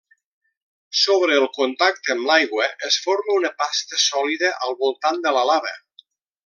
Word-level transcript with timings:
Sobre 1.01 1.35
el 1.41 1.45
contacte 1.57 2.13
amb 2.15 2.25
l'aigua, 2.31 2.67
es 2.89 2.99
forma 3.05 3.37
una 3.43 3.55
pasta 3.63 4.03
sòlida 4.09 4.55
al 4.69 4.77
voltant 4.85 5.25
de 5.29 5.39
la 5.41 5.49
lava. 5.53 5.81